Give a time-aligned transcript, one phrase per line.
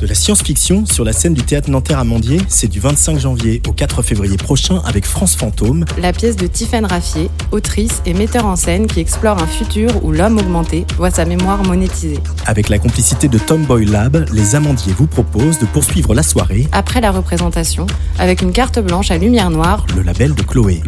[0.00, 3.72] De la science-fiction sur la scène du théâtre Nanterre Amandier, c'est du 25 janvier au
[3.72, 5.84] 4 février prochain avec France Fantôme.
[5.98, 10.10] La pièce de Tiffaine Raffier, autrice et metteur en scène qui explore un futur où
[10.10, 12.18] l'homme augmenté voit sa mémoire monétisée.
[12.46, 17.00] Avec la complicité de Tomboy Lab, les Amandiers vous proposent de poursuivre la soirée Après
[17.00, 17.86] la représentation,
[18.18, 20.82] avec une carte blanche à lumière noire, le label de Chloé.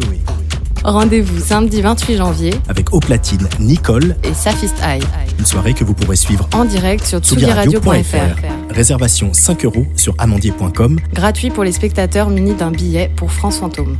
[0.83, 5.01] Rendez-vous samedi 28 janvier Avec au platine Nicole, et Safist Eye,
[5.39, 8.73] une soirée que vous pourrez suivre en direct sur tsugiradio.fr.
[8.73, 10.99] Réservation 5 euros sur amandier.com.
[11.13, 13.97] Gratuit pour les spectateurs munis d'un billet pour France Fantôme.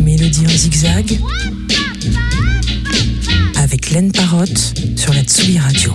[0.00, 1.18] Mélodie en zigzag
[3.58, 5.92] avec Laine Parotte sur la Tsugi Radio.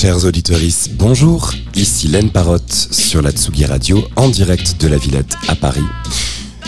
[0.00, 0.58] Chers auditeurs,
[0.92, 1.52] bonjour.
[1.74, 5.84] Ici Laine Parotte sur la Tsugi Radio en direct de la Villette à Paris.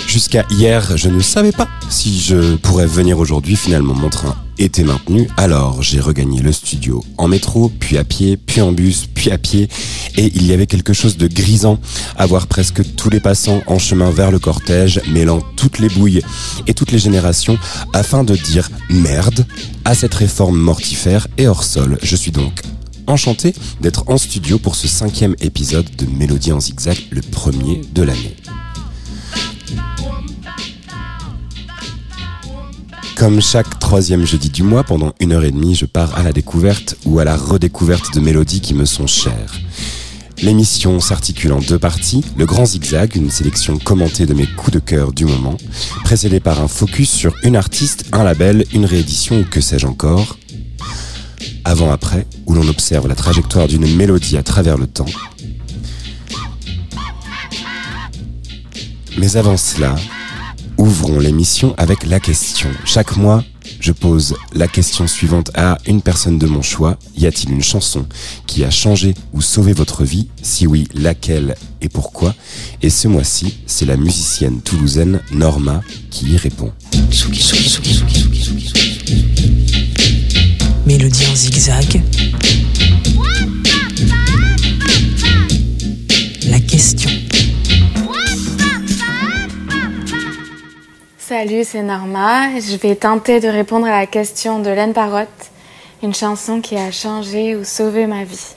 [0.06, 3.56] Jusqu'à hier, je ne savais pas si je pourrais venir aujourd'hui.
[3.56, 5.30] Finalement, mon train était maintenu.
[5.39, 9.39] Alors, j'ai regagné le studio en métro, puis à pied, puis en bus, puis à
[9.39, 9.70] pied.
[10.19, 11.78] Et il y avait quelque chose de grisant
[12.19, 16.20] à voir presque tous les passants en chemin vers le cortège, mêlant toutes les bouilles
[16.67, 17.56] et toutes les générations
[17.94, 19.46] afin de dire merde
[19.86, 21.96] à cette réforme mortifère et hors sol.
[22.02, 22.61] Je suis donc
[23.06, 28.03] enchanté d'être en studio pour ce cinquième épisode de Mélodie en zigzag, le premier de
[28.03, 28.36] l'année.
[33.17, 36.33] Comme chaque troisième jeudi du mois, pendant une heure et demie, je pars à la
[36.33, 39.53] découverte ou à la redécouverte de mélodies qui me sont chères.
[40.42, 44.78] L'émission s'articule en deux parties, le grand zigzag, une sélection commentée de mes coups de
[44.80, 45.56] cœur du moment,
[46.03, 50.36] précédé par un focus sur une artiste, un label, une réédition ou que sais-je encore.
[51.64, 55.06] Avant-après, où l'on observe la trajectoire d'une mélodie à travers le temps.
[59.18, 59.94] Mais avant cela,
[60.78, 62.68] ouvrons l'émission avec la question.
[62.84, 63.44] Chaque mois,
[63.78, 66.98] je pose la question suivante à une personne de mon choix.
[67.17, 68.06] Y a-t-il une chanson
[68.46, 72.34] qui a changé ou sauvé votre vie Si oui, laquelle et pourquoi
[72.80, 76.72] Et ce mois-ci, c'est la musicienne toulousaine Norma qui y répond.
[80.92, 82.03] Mélodie en zigzag.
[86.51, 87.08] La question.
[91.17, 92.61] Salut, c'est Norma.
[92.61, 95.29] Je vais tenter de répondre à la question de Laine Parotte,
[96.02, 98.55] une chanson qui a changé ou sauvé ma vie.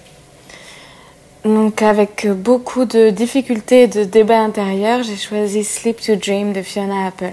[1.45, 6.61] Donc, avec beaucoup de difficultés et de débats intérieurs, j'ai choisi Sleep to Dream de
[6.63, 7.31] Fiona Apple.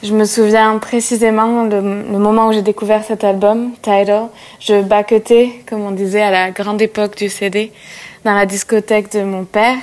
[0.00, 4.28] Je me souviens précisément le, moment où j'ai découvert cet album, Tidal.
[4.60, 7.72] Je baquetais, comme on disait à la grande époque du CD,
[8.24, 9.78] dans la discothèque de mon père.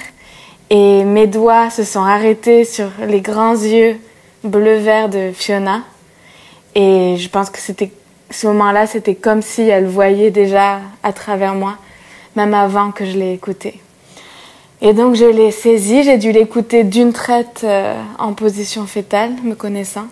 [0.70, 3.98] Et mes doigts se sont arrêtés sur les grands yeux
[4.46, 5.81] bleu-vert de Fiona.
[6.76, 7.92] Et je pense que c'était
[8.32, 11.76] ce moment-là, c'était comme si elle voyait déjà à travers moi,
[12.38, 13.82] même avant que je l'ai écouté.
[14.81, 19.56] Et donc je l'ai saisi, j'ai dû l'écouter d'une traite euh, en position fétale, me
[19.56, 20.08] connaissant.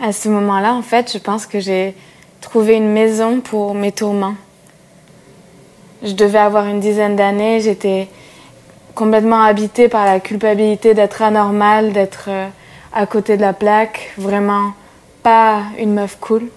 [0.00, 1.94] À ce moment-là, en fait, je pense que j'ai
[2.40, 4.36] trouvé une maison pour mes tourments.
[6.02, 8.08] Je devais avoir une dizaine d'années, j'étais
[8.94, 12.48] complètement habitée par la culpabilité d'être anormale, d'être euh,
[12.92, 14.72] à côté de la plaque, vraiment
[15.22, 16.48] pas une meuf cool.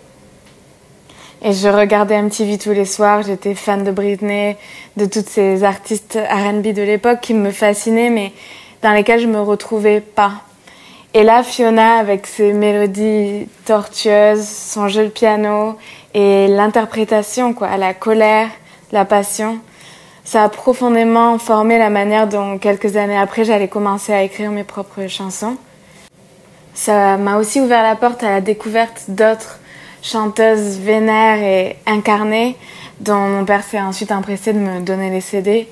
[1.42, 4.58] Et je regardais MTV tous les soirs, j'étais fan de Britney,
[4.98, 8.34] de toutes ces artistes RB de l'époque qui me fascinaient, mais
[8.82, 10.34] dans lesquels je me retrouvais pas.
[11.14, 15.78] Et là, Fiona, avec ses mélodies tortueuses, son jeu de piano
[16.14, 18.50] et l'interprétation, quoi, la colère,
[18.92, 19.60] la passion,
[20.26, 24.66] ça a profondément formé la manière dont quelques années après j'allais commencer à écrire mes
[24.66, 25.56] propres chansons.
[26.74, 29.60] Ça m'a aussi ouvert la porte à la découverte d'autres
[30.02, 32.56] chanteuses vénères et incarnées
[33.00, 35.68] dont mon père s'est ensuite empressé de me donner les CD.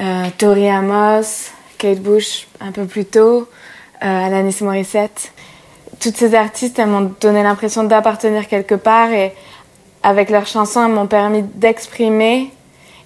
[0.00, 3.48] Euh, Tori Amos, Kate Bush un peu plus tôt,
[4.02, 5.32] euh, Alanis Morissette.
[6.00, 9.32] Toutes ces artistes, elles m'ont donné l'impression d'appartenir quelque part et
[10.02, 12.50] avec leurs chansons, elles m'ont permis d'exprimer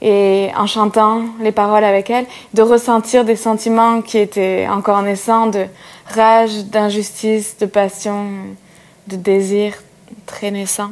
[0.02, 5.46] et en chantant les paroles avec elles, de ressentir des sentiments qui étaient encore naissants,
[5.46, 5.66] de
[6.14, 8.26] rage, d'injustice, de passion,
[9.08, 9.72] de désir
[10.26, 10.90] très naissant.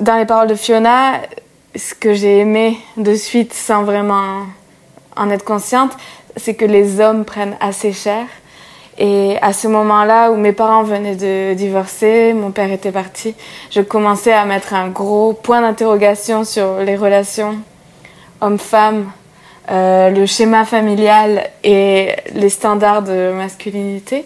[0.00, 1.20] Dans les paroles de Fiona,
[1.76, 4.44] ce que j'ai aimé de suite sans vraiment
[5.16, 5.92] en être consciente,
[6.36, 8.26] c'est que les hommes prennent assez cher.
[8.96, 13.34] Et à ce moment-là où mes parents venaient de divorcer, mon père était parti,
[13.70, 17.58] je commençais à mettre un gros point d'interrogation sur les relations
[18.40, 19.10] homme-femme
[19.70, 24.24] euh, le schéma familial et les standards de masculinité,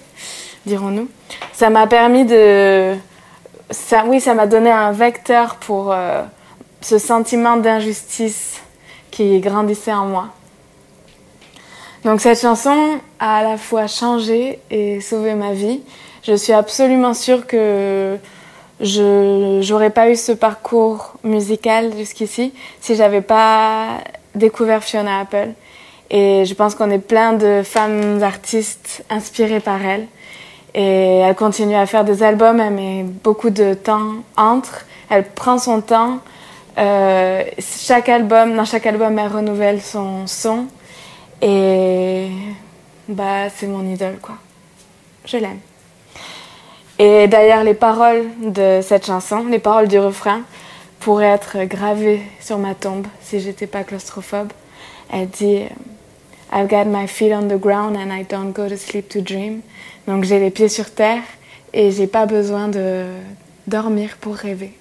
[0.66, 1.08] dirons-nous.
[1.52, 2.94] Ça m'a permis de...
[3.70, 6.22] Ça, oui, ça m'a donné un vecteur pour euh,
[6.80, 8.60] ce sentiment d'injustice
[9.10, 10.28] qui grandissait en moi.
[12.04, 15.80] Donc cette chanson a à la fois changé et sauvé ma vie.
[16.24, 18.18] Je suis absolument sûre que
[18.80, 23.98] je n'aurais pas eu ce parcours musical jusqu'ici si j'avais pas
[24.34, 25.50] découvert Fiona Apple.
[26.10, 30.06] Et je pense qu'on est plein de femmes artistes inspirées par elle.
[30.74, 34.86] Et elle continue à faire des albums, elle met beaucoup de temps entre.
[35.10, 36.18] Elle prend son temps.
[36.78, 40.66] Euh, chaque album, dans chaque album, elle renouvelle son son.
[41.42, 42.28] Et
[43.08, 44.36] bah, c'est mon idole, quoi.
[45.26, 45.58] Je l'aime.
[46.98, 50.42] Et d'ailleurs, les paroles de cette chanson, les paroles du refrain,
[51.00, 54.52] pourraient être gravées sur ma tombe si j'étais pas claustrophobe.
[55.12, 55.64] Elle dit
[56.54, 59.62] I've got my feet on the ground and I don't go to sleep to dream.
[60.06, 61.22] Donc j'ai les pieds sur terre
[61.72, 63.06] et j'ai pas besoin de
[63.66, 64.76] dormir pour rêver.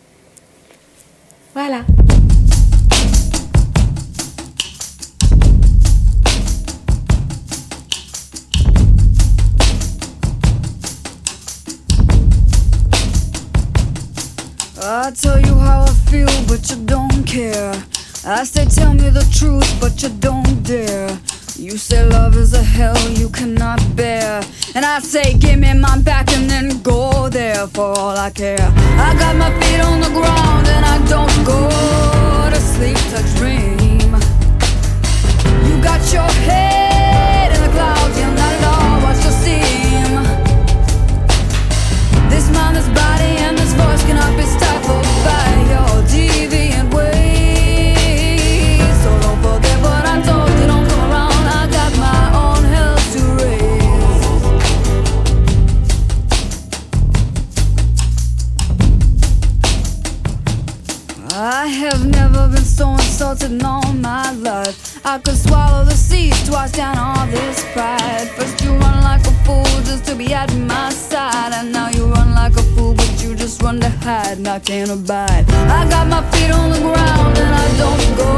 [1.54, 1.86] Voilà.
[14.84, 17.72] I tell you how I feel, but you don't care.
[18.26, 21.18] I say, tell me the truth, but you don't dare.
[21.62, 24.42] You say love is a hell you cannot bear.
[24.74, 28.58] And I say, give me my back and then go there for all I care.
[28.98, 31.70] I got my feet on the ground and I don't go
[32.50, 34.10] to sleep to dream.
[35.68, 40.12] You got your head in the clouds, you're not at all what you seem.
[42.32, 45.41] This mind, this body, and this voice cannot be stifled by
[63.22, 65.00] insulted in all my life.
[65.06, 68.28] I could swallow the seas wash down all this pride.
[68.36, 72.06] First you run like a fool just to be at my side, and now you
[72.06, 75.46] run like a fool, but you just run to hide, and I can't abide.
[75.52, 78.34] I got my feet on the ground and I don't go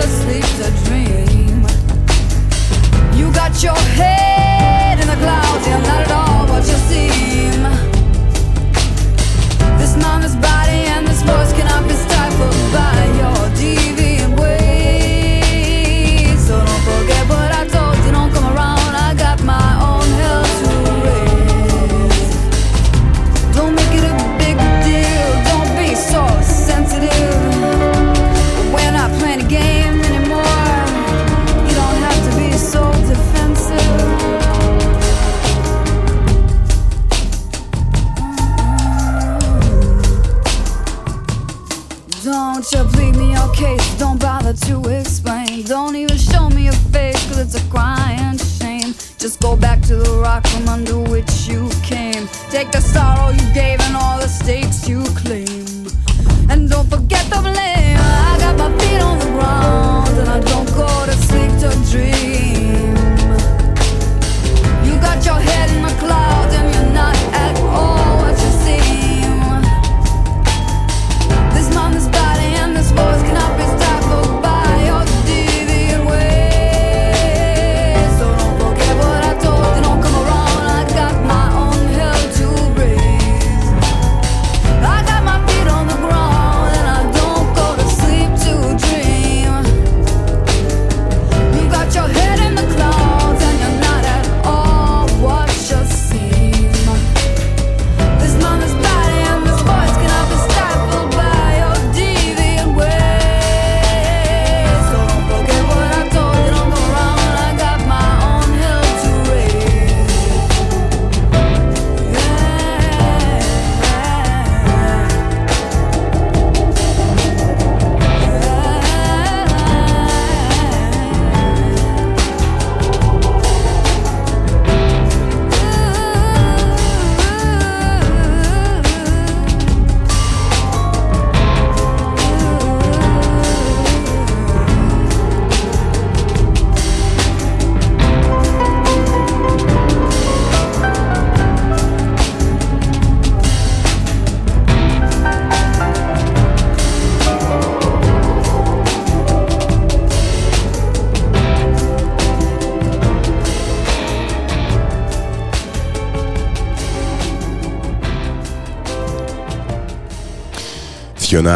[0.00, 1.66] to sleep to dream.
[3.18, 7.62] You got your head in the clouds, you're not at all what you seem.
[9.80, 12.07] This mind, this body, and this voice cannot be
[44.66, 45.62] to explain.
[45.64, 48.94] Don't even show me your face, cause it's a crying shame.
[49.18, 52.28] Just go back to the rock from under which you came.
[52.50, 53.67] Take the sorrow you gave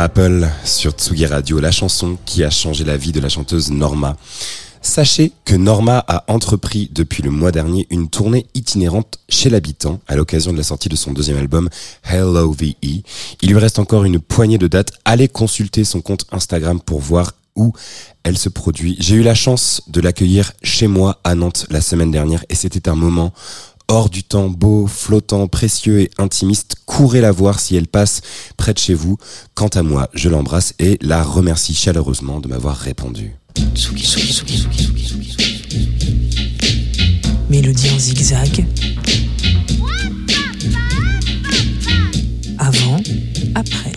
[0.01, 4.17] Apple sur Tsugi Radio, la chanson qui a changé la vie de la chanteuse Norma.
[4.81, 10.17] Sachez que Norma a entrepris depuis le mois dernier une tournée itinérante chez l'habitant à
[10.17, 11.69] l'occasion de la sortie de son deuxième album
[12.05, 12.75] Hello VE.
[12.83, 14.93] Il lui reste encore une poignée de dates.
[15.05, 17.73] Allez consulter son compte Instagram pour voir où
[18.25, 18.97] elle se produit.
[18.99, 22.89] J'ai eu la chance de l'accueillir chez moi à Nantes la semaine dernière et c'était
[22.89, 23.33] un moment
[23.93, 26.77] hors du temps, beau, flottant, précieux et intimiste.
[26.87, 28.23] Courez la voir si elle passe
[28.57, 29.19] près de chez vous.
[29.55, 33.37] Quant à moi, je l'embrasse et la remercie chaleureusement de m'avoir répondu.
[37.51, 38.67] Mélodie en zigzag.
[42.59, 42.97] Avant,
[43.55, 43.92] après.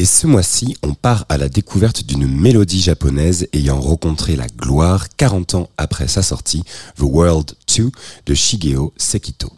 [0.00, 5.08] Et ce mois-ci, on part à la découverte d'une mélodie japonaise ayant rencontré la gloire
[5.14, 6.64] 40 ans après sa sortie,
[6.96, 7.90] The World 2
[8.24, 9.52] de Shigeo Sekito.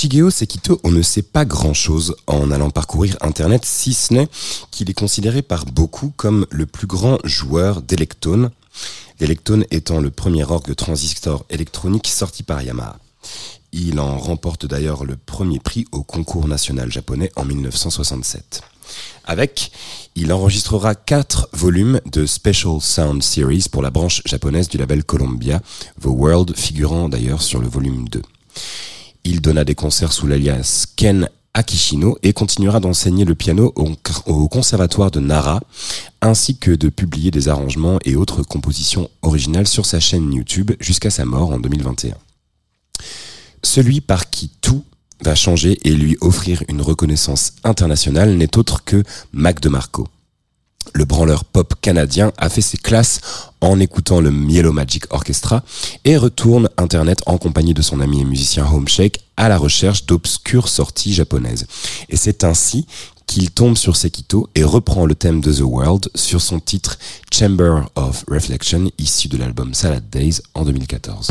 [0.00, 4.28] Shigeo Sekito, on ne sait pas grand-chose en allant parcourir Internet, si ce n'est
[4.70, 8.50] qu'il est considéré par beaucoup comme le plus grand joueur d'Electone,
[9.20, 12.98] l'Electone étant le premier orgue transistor électronique sorti par Yamaha.
[13.72, 18.62] Il en remporte d'ailleurs le premier prix au concours national japonais en 1967.
[19.26, 19.70] Avec,
[20.14, 25.60] il enregistrera quatre volumes de Special Sound Series pour la branche japonaise du label Columbia,
[26.00, 28.22] The World figurant d'ailleurs sur le volume 2.
[29.24, 35.10] Il donna des concerts sous l'alias Ken Akishino et continuera d'enseigner le piano au, conservatoire
[35.10, 35.60] de Nara,
[36.20, 41.10] ainsi que de publier des arrangements et autres compositions originales sur sa chaîne YouTube jusqu'à
[41.10, 42.16] sa mort en 2021.
[43.62, 44.84] Celui par qui tout
[45.22, 50.08] va changer et lui offrir une reconnaissance internationale n'est autre que Mac DeMarco.
[50.94, 53.20] Le branleur pop canadien a fait ses classes
[53.60, 55.62] en écoutant le Yellow Magic Orchestra
[56.04, 60.68] et retourne Internet en compagnie de son ami et musicien Homeshake à la recherche d'obscures
[60.68, 61.66] sorties japonaises.
[62.08, 62.86] Et c'est ainsi
[63.26, 66.98] qu'il tombe sur Sekito et reprend le thème de The World sur son titre
[67.32, 71.28] Chamber of Reflection issu de l'album Salad Days en 2014.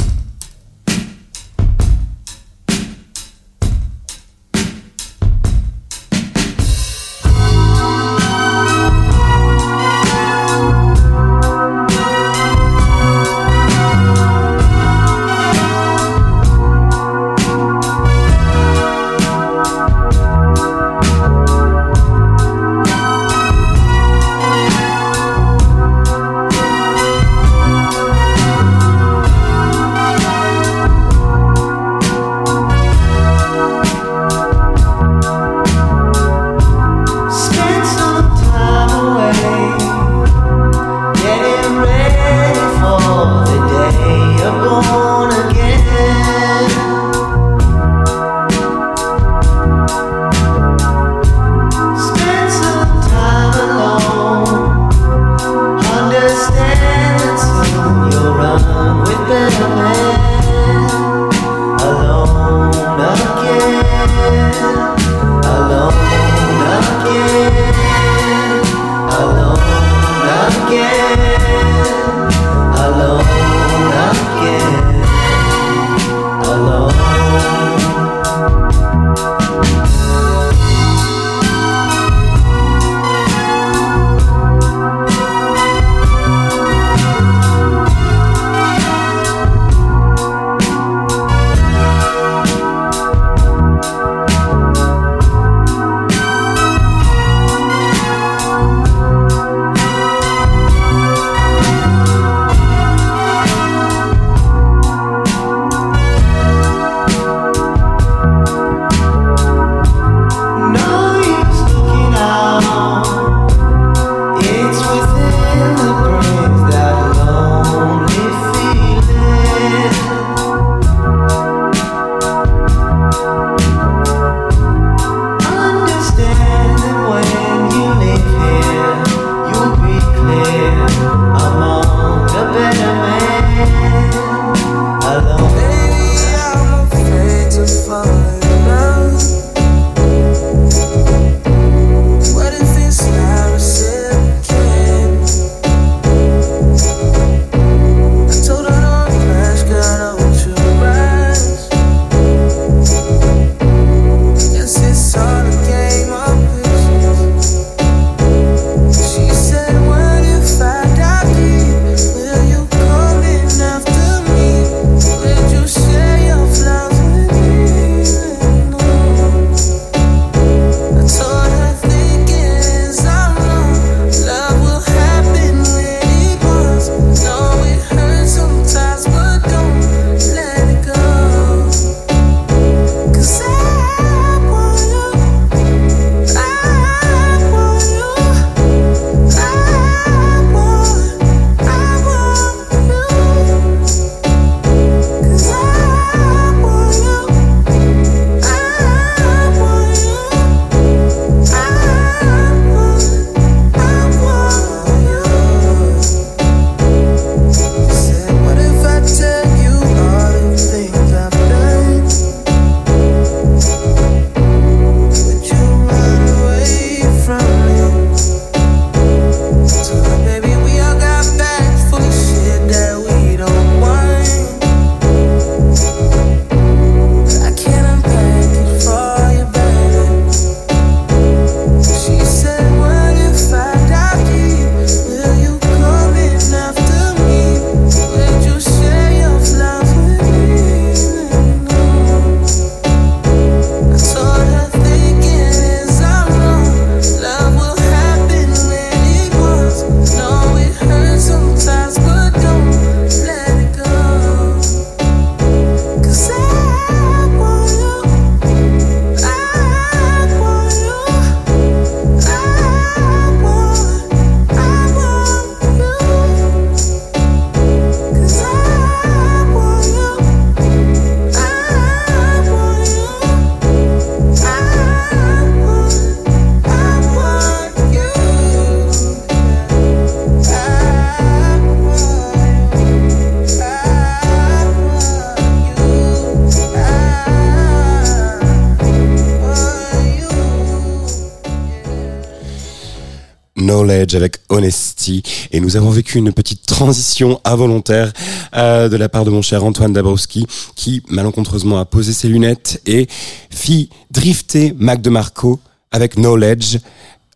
[293.79, 298.11] Knowledge avec Honesty et nous avons vécu une petite transition involontaire
[298.53, 302.81] euh, de la part de mon cher Antoine Dabrowski qui malencontreusement a posé ses lunettes
[302.85, 303.07] et
[303.50, 305.61] fit drifter Mac DeMarco
[305.92, 306.79] avec Knowledge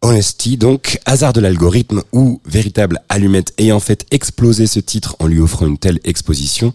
[0.01, 5.39] Honesty, donc hasard de l'algorithme ou véritable allumette ayant fait exploser ce titre en lui
[5.39, 6.73] offrant une telle exposition.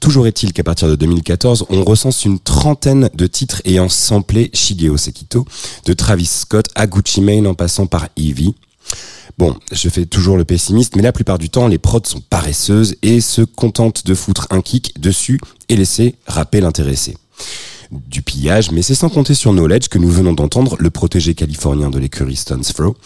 [0.00, 4.96] Toujours est-il qu'à partir de 2014, on recense une trentaine de titres ayant samplé Shigeo
[4.96, 5.44] Sekito,
[5.84, 8.54] de Travis Scott à Gucci Mane en passant par Eevee.
[9.38, 12.96] Bon, je fais toujours le pessimiste, mais la plupart du temps, les prods sont paresseuses
[13.02, 17.16] et se contentent de foutre un kick dessus et laisser rapper l'intéressé
[17.90, 21.90] du pillage, mais c'est sans compter sur Knowledge que nous venons d'entendre, le protégé californien
[21.90, 22.96] de l'écurie Stones Throw.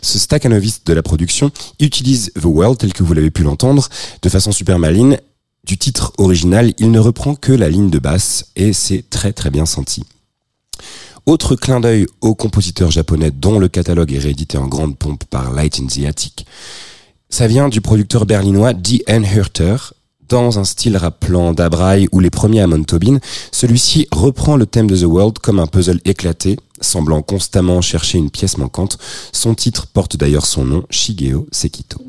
[0.00, 1.50] Ce staccanoviste de la production
[1.80, 3.88] utilise The World tel que vous l'avez pu l'entendre,
[4.20, 5.18] de façon super maline.
[5.64, 9.50] Du titre original, il ne reprend que la ligne de basse et c'est très très
[9.50, 10.04] bien senti.
[11.24, 15.52] Autre clin d'œil au compositeur japonais dont le catalogue est réédité en grande pompe par
[15.52, 16.46] Light in the Attic.
[17.30, 19.24] Ça vient du producteur berlinois D.N.
[19.24, 19.76] Hurter,
[20.28, 23.18] dans un style rappelant Dabrai ou les premiers Amon Tobin,
[23.52, 28.30] celui-ci reprend le thème de The World comme un puzzle éclaté, semblant constamment chercher une
[28.30, 28.98] pièce manquante.
[29.30, 32.00] Son titre porte d'ailleurs son nom, Shigeo Sekito.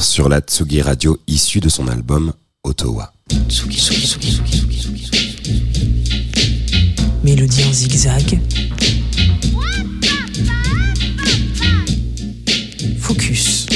[0.00, 2.32] Sur la Tsugi Radio issue de son album
[2.64, 3.12] Ottawa.
[7.22, 8.40] Mélodie en zigzag.
[12.98, 13.66] Focus.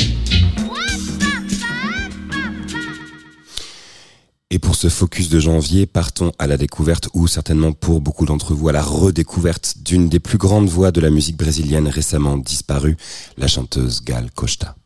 [4.48, 8.54] Et pour ce focus de janvier, partons à la découverte, ou certainement pour beaucoup d'entre
[8.54, 12.96] vous à la redécouverte d'une des plus grandes voix de la musique brésilienne récemment disparue,
[13.36, 14.76] la chanteuse Gal Costa.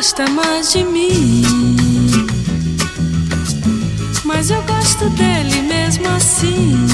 [0.00, 1.42] Gosta mais de mim.
[4.24, 6.86] Mas eu gosto dele mesmo assim.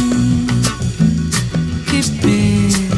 [1.87, 2.97] Que pena,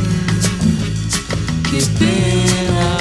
[1.65, 2.99] que pena.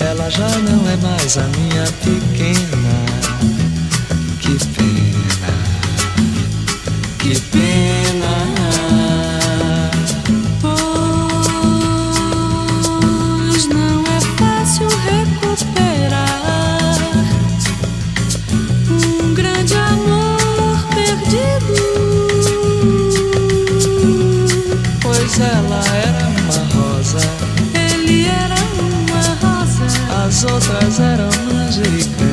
[0.00, 3.03] Ela já não é mais a minha pequena.
[25.40, 27.18] Ela era uma rosa.
[27.74, 29.84] Ele era uma rosa.
[30.24, 32.24] As outras eram manjericão.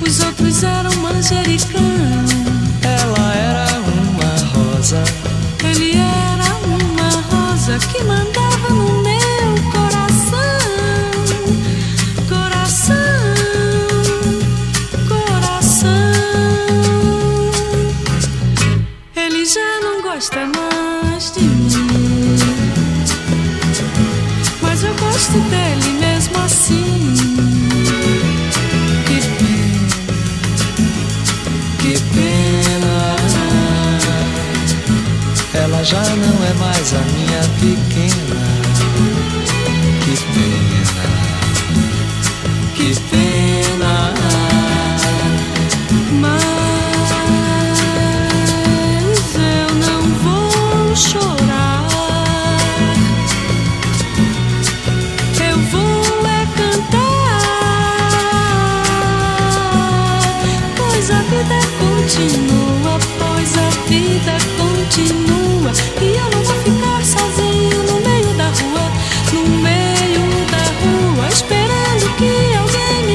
[0.00, 1.82] Os outros eram manjericão.
[2.82, 5.04] Ela era uma rosa.
[5.62, 8.95] Ele era uma rosa que mandava no
[35.86, 38.35] já não é mais a minha pequena.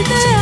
[0.02, 0.41] Alguém me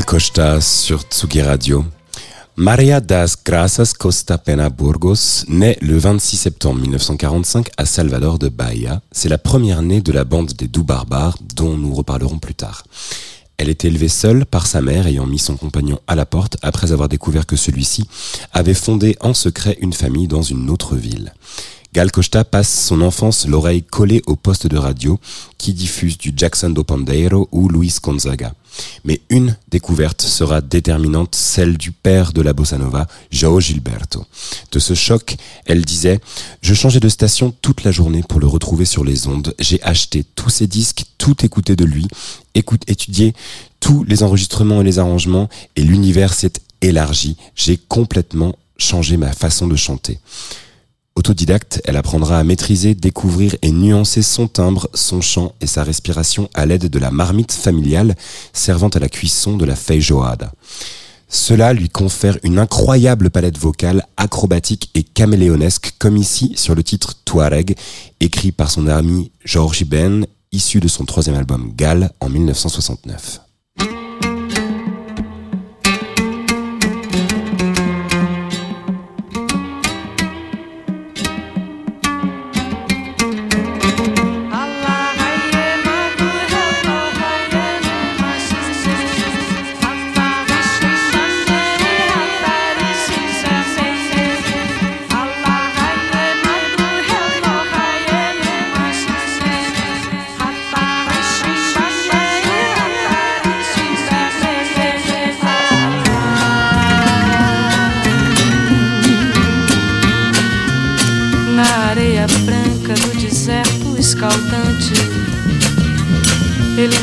[0.00, 1.84] Costa sur Tsugi Radio.
[2.56, 9.02] Maria das Graças Costa Pena Burgos naît le 26 septembre 1945 à Salvador de Bahia.
[9.12, 12.84] C'est la première née de la bande des Doux Barbares dont nous reparlerons plus tard.
[13.58, 16.92] Elle est élevée seule par sa mère ayant mis son compagnon à la porte après
[16.92, 18.08] avoir découvert que celui-ci
[18.54, 21.34] avait fondé en secret une famille dans une autre ville.
[21.94, 25.20] Gal Costa passe son enfance l'oreille collée au poste de radio
[25.58, 28.54] qui diffuse du Jackson do Pandeiro ou Luis Gonzaga.
[29.04, 34.24] Mais une découverte sera déterminante, celle du père de la bossa nova, João Gilberto.
[34.72, 36.20] De ce choc, elle disait
[36.62, 39.54] «Je changeais de station toute la journée pour le retrouver sur les ondes.
[39.58, 42.08] J'ai acheté tous ses disques, tout écouté de lui,
[42.54, 43.34] étudié
[43.80, 47.36] tous les enregistrements et les arrangements, et l'univers s'est élargi.
[47.54, 50.18] J'ai complètement changé ma façon de chanter.»
[51.14, 56.48] Autodidacte, elle apprendra à maîtriser, découvrir et nuancer son timbre, son chant et sa respiration
[56.54, 58.14] à l'aide de la marmite familiale
[58.52, 60.52] servant à la cuisson de la feijoada.
[61.28, 67.14] Cela lui confère une incroyable palette vocale, acrobatique et caméléonesque, comme ici sur le titre
[67.24, 67.76] Touareg,
[68.20, 73.40] écrit par son ami George Ben, issu de son troisième album Gal en 1969.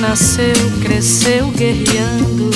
[0.10, 2.50] Nasceu, cresceu guerreando,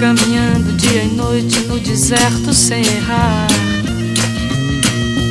[0.00, 3.46] caminhando dia e noite no deserto sem errar.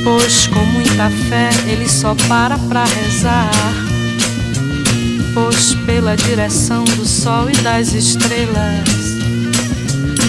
[0.01, 3.51] Pois com muita fé ele só para pra rezar.
[5.33, 8.87] Pois pela direção do sol e das estrelas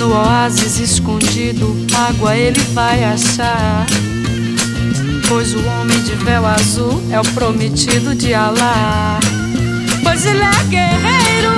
[0.01, 3.87] no oásis escondido, água ele vai achar.
[5.29, 9.19] Pois o homem de véu azul é o prometido de Alá.
[10.03, 11.53] Pois ele é guerreiro,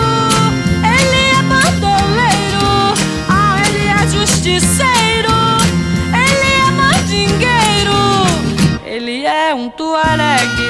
[0.83, 2.95] ele é bandoleiro,
[3.29, 5.35] ah, ele é justiceiro,
[6.15, 8.01] ele é mandingueiro,
[8.87, 10.69] ele é um tuaregue.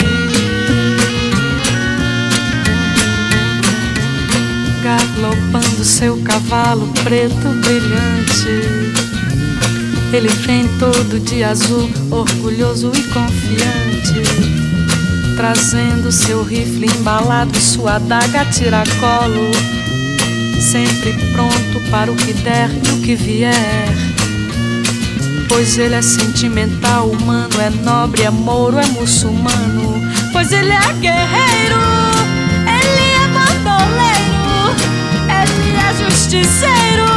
[4.82, 8.87] Galopando seu cavalo preto brilhante.
[10.12, 14.22] Ele vem todo de azul, orgulhoso e confiante.
[15.36, 19.50] Trazendo seu rifle embalado, sua adaga tiracolo.
[20.60, 24.18] Sempre pronto para o que der e o que vier
[25.58, 30.00] Pois ele é sentimental, humano, é nobre, é mouro, é muçulmano.
[30.32, 31.80] Pois ele é guerreiro,
[32.62, 34.76] ele é bandoleiro,
[35.26, 37.08] ele é justiceiro,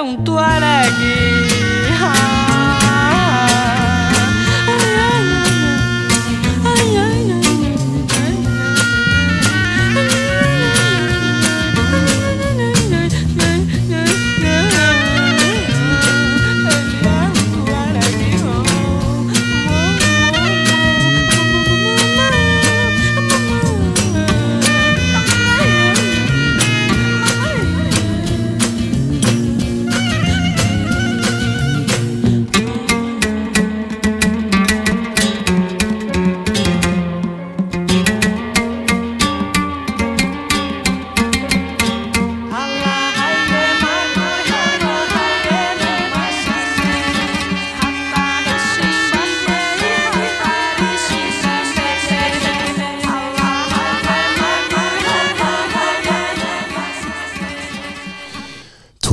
[0.00, 1.17] um tuareg.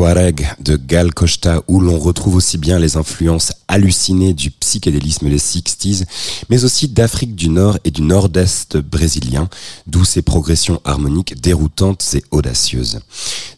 [0.06, 6.06] De Gal Costa où l'on retrouve aussi bien les influences hallucinées du psychédélisme des 60s,
[6.48, 9.50] mais aussi d'Afrique du Nord et du Nord-Est brésilien,
[9.88, 13.00] d'où ses progressions harmoniques déroutantes et audacieuses.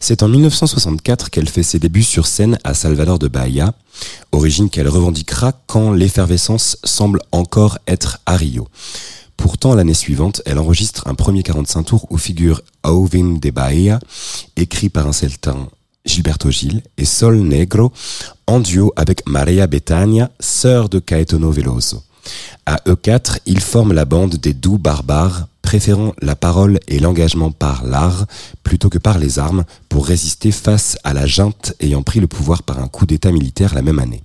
[0.00, 3.74] C'est en 1964 qu'elle fait ses débuts sur scène à Salvador de Bahia,
[4.32, 8.68] origine qu'elle revendiquera quand l'effervescence semble encore être à Rio.
[9.36, 14.00] Pourtant, l'année suivante, elle enregistre un premier 45 tours où figure Auvin de Bahia,
[14.56, 15.68] écrit par un certain
[16.04, 17.92] Gilberto Gil et Sol Negro
[18.46, 22.02] en duo avec Maria Betania, sœur de Caetano Veloso.
[22.66, 27.50] À eux quatre, ils forment la bande des doux barbares, préférant la parole et l'engagement
[27.50, 28.26] par l'art
[28.62, 32.62] plutôt que par les armes pour résister face à la junte ayant pris le pouvoir
[32.62, 34.22] par un coup d'état militaire la même année.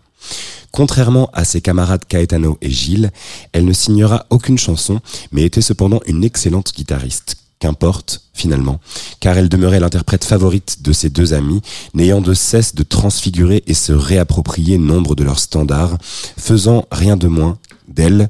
[0.71, 3.11] Contrairement à ses camarades Caetano et Gilles,
[3.51, 8.81] elle ne signera aucune chanson, mais était cependant une excellente guitariste, Qu'importe, finalement,
[9.21, 11.61] car elle demeurait l'interprète favorite de ses deux amis,
[11.93, 15.97] n'ayant de cesse de transfigurer et se réapproprier nombre de leurs standards,
[16.37, 18.29] faisant rien de moins d'elle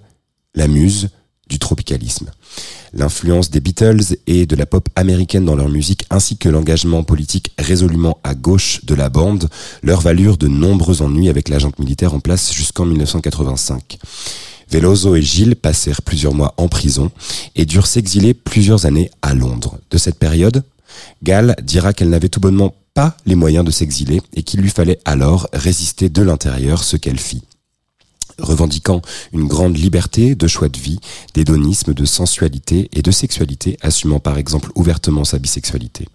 [0.54, 1.10] la muse
[1.50, 2.30] du tropicalisme.
[2.94, 7.54] L'influence des Beatles et de la pop américaine dans leur musique ainsi que l'engagement politique
[7.58, 9.50] résolument à gauche de la bande
[9.82, 13.98] leur valurent de nombreux ennuis avec l'agent militaire en place jusqu'en 1985.
[14.74, 17.12] Veloso et Gilles passèrent plusieurs mois en prison
[17.56, 19.78] et durent s'exiler plusieurs années à Londres.
[19.92, 20.64] De cette période,
[21.22, 25.00] Gall dira qu'elle n'avait tout bonnement pas les moyens de s'exiler et qu'il lui fallait
[25.06, 27.44] alors résister de l'intérieur ce qu'elle fit
[28.40, 31.00] revendiquant une grande liberté de choix de vie,
[31.36, 36.08] d'hédonisme, de sensualité et de sexualité, assumant par exemple ouvertement sa bisexualité.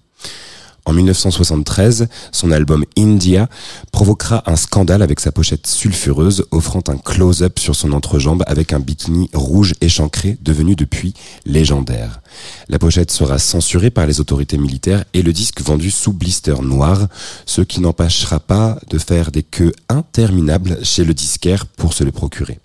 [0.89, 3.51] En 1973, son album India
[3.93, 8.81] provoquera un scandale avec sa pochette sulfureuse offrant un close-up sur son entrejambe avec un
[8.81, 11.13] bikini rouge échancré devenu depuis
[11.45, 12.23] légendaire.
[12.71, 17.09] La pochette sera censurée par les autorités militaires et le disque vendu sous blister noir,
[17.45, 22.13] ce qui n'empêchera pas de faire des queues interminables chez le disquaire pour se le
[22.13, 22.61] procurer.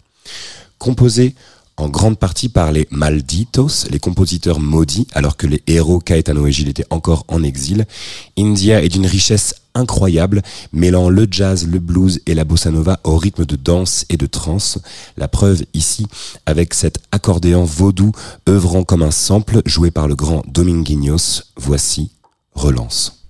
[0.78, 1.36] Composé
[1.78, 6.52] en grande partie par les malditos, les compositeurs maudits, alors que les héros Caetano et
[6.52, 7.86] Gilles étaient encore en exil.
[8.38, 10.42] India est d'une richesse incroyable,
[10.72, 14.26] mêlant le jazz, le blues et la bossa nova au rythme de danse et de
[14.26, 14.78] trance.
[15.18, 16.08] La preuve ici
[16.46, 18.12] avec cet accordéon vaudou
[18.48, 21.44] œuvrant comme un sample joué par le grand Dominguinhos.
[21.58, 22.12] Voici
[22.54, 23.24] Relance.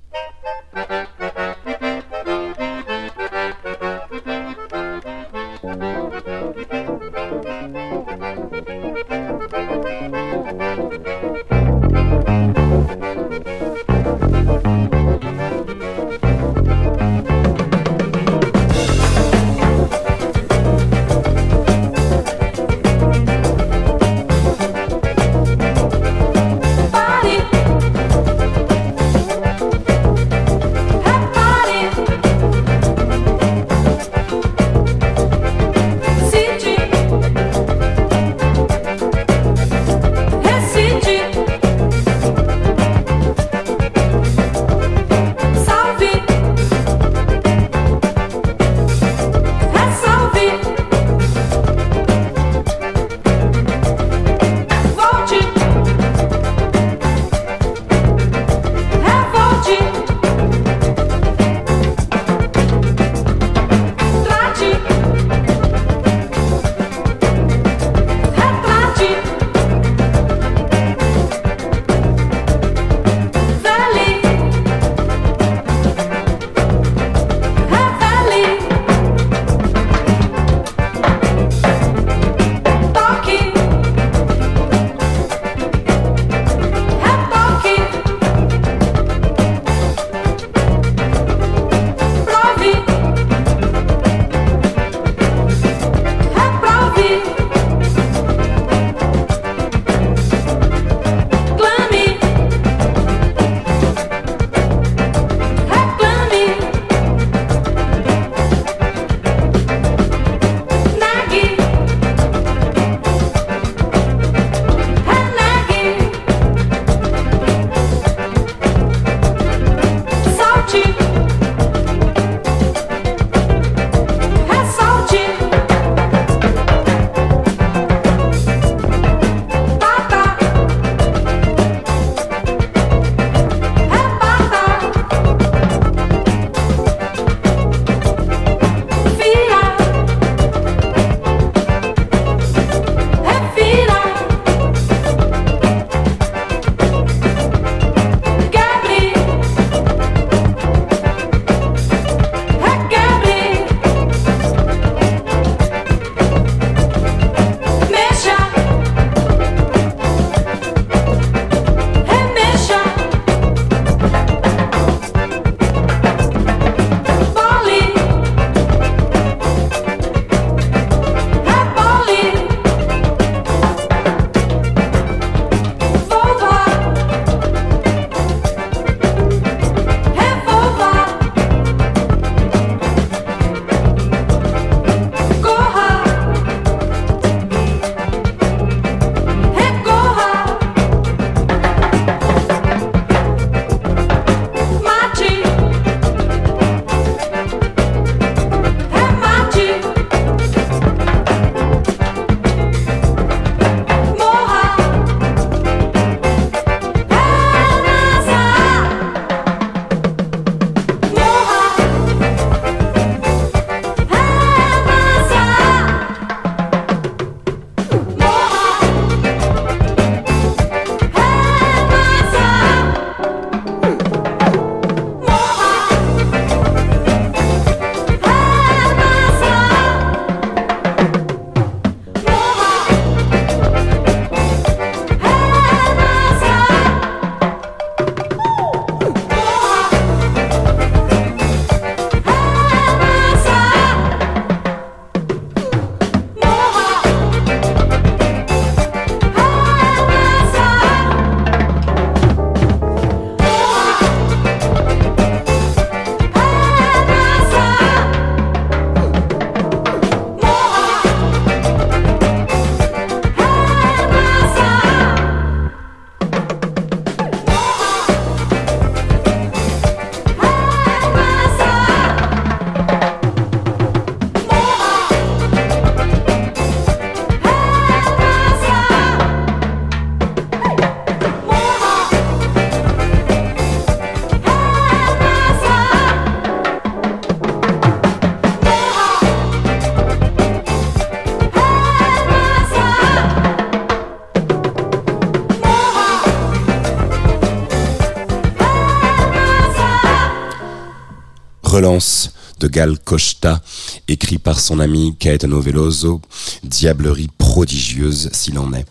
[302.83, 303.61] Gal Costa,
[304.09, 306.19] écrit par son ami Caetano Veloso,
[306.65, 308.85] diablerie prodigieuse s'il en est.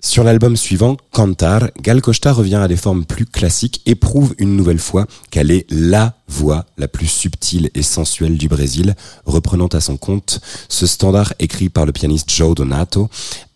[0.00, 4.56] Sur l'album suivant, Cantar, Gal Costa revient à des formes plus classiques et prouve une
[4.56, 8.94] nouvelle fois qu'elle est LA voix la plus subtile et sensuelle du Brésil,
[9.26, 10.40] reprenant à son compte
[10.70, 13.10] ce standard écrit par le pianiste Joe Donato,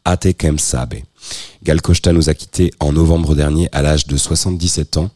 [0.04, 0.96] Ate Quem Sabe.
[1.62, 5.08] Gal Costa nous a quittés en novembre dernier à l'âge de 77 ans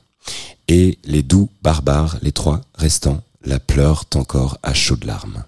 [0.67, 5.45] et les doux barbares, les trois restants, la pleurent encore à chaudes larmes.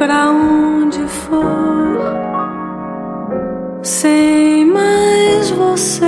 [0.00, 2.00] Pra onde for,
[3.82, 6.06] sem mais você,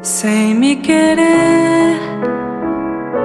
[0.00, 2.00] sem me querer,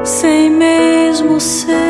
[0.03, 1.88] sem mesmo ser,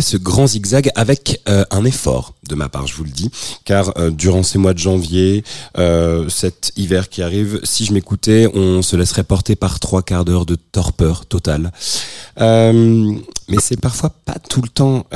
[0.00, 3.30] ce grand zigzag avec euh, un effort de ma part, je vous le dis,
[3.64, 5.44] car euh, durant ces mois de janvier,
[5.78, 10.24] euh, cet hiver qui arrive, si je m'écoutais, on se laisserait porter par trois quarts
[10.24, 11.72] d'heure de torpeur totale.
[12.38, 15.06] Mais c'est parfois pas tout le temps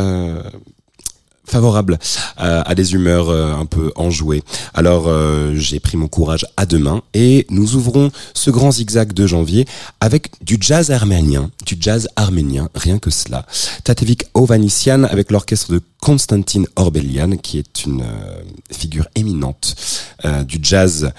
[1.50, 1.98] favorable
[2.36, 4.42] à, à des humeurs euh, un peu enjouées.
[4.74, 9.12] Alors euh, j'ai pris mon courage à deux mains et nous ouvrons ce grand zigzag
[9.12, 9.66] de janvier
[10.00, 13.46] avec du jazz arménien, du jazz arménien, rien que cela.
[13.84, 18.42] Tatevik Ovanisian avec l'orchestre de Konstantin Orbelian qui est une euh,
[18.72, 19.74] figure éminente
[20.24, 21.12] euh, du jazz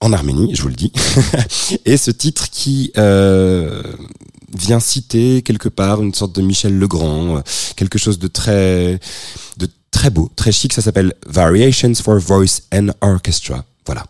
[0.00, 0.92] en Arménie, je vous le dis.
[1.84, 3.82] et ce titre qui euh,
[4.56, 7.40] vient citer quelque part une sorte de Michel Legrand, euh,
[7.76, 9.00] quelque chose de très,
[9.58, 10.72] de très beau, très chic.
[10.72, 13.64] Ça s'appelle Variations for Voice and Orchestra.
[13.86, 14.04] Voilà.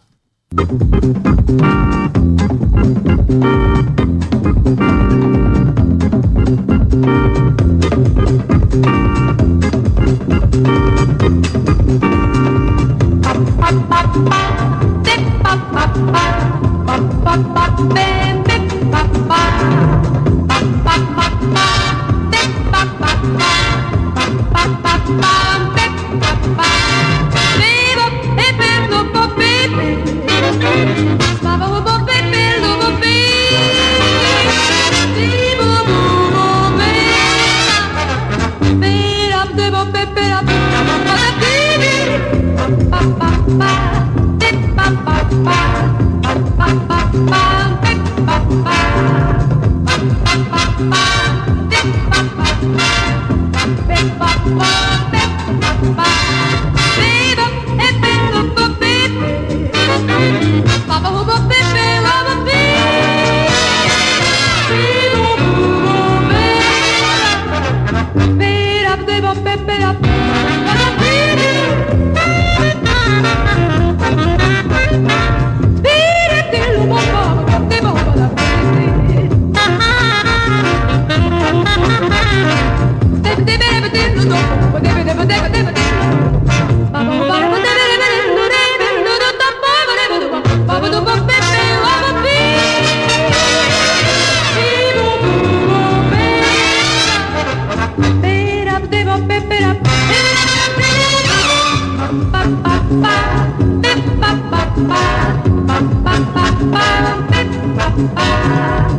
[108.08, 108.91] Thank you.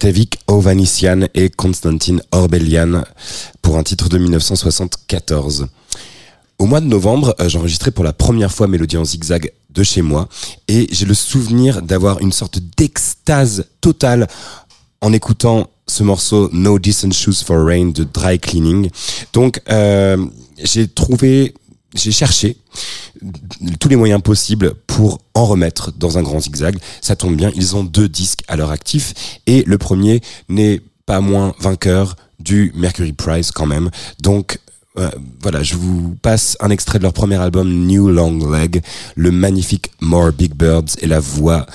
[0.00, 3.02] Tatevik Ovanisian et Konstantin Orbelian
[3.60, 5.66] pour un titre de 1974.
[6.58, 9.82] Au mois de novembre, euh, j'ai enregistré pour la première fois Mélodie en zigzag de
[9.82, 10.26] chez moi
[10.68, 14.26] et j'ai le souvenir d'avoir une sorte d'extase totale
[15.02, 18.88] en écoutant ce morceau No Decent Shoes for Rain de Dry Cleaning.
[19.34, 20.16] Donc euh,
[20.64, 21.52] j'ai trouvé,
[21.94, 22.56] j'ai cherché
[23.78, 26.78] tous les moyens possibles pour en remettre dans un grand zigzag.
[27.00, 31.20] Ça tombe bien, ils ont deux disques à leur actif et le premier n'est pas
[31.20, 33.90] moins vainqueur du Mercury Prize quand même.
[34.20, 34.58] Donc
[34.98, 35.10] euh,
[35.42, 38.82] voilà, je vous passe un extrait de leur premier album New Long Leg,
[39.16, 41.66] le magnifique More Big Birds et la voix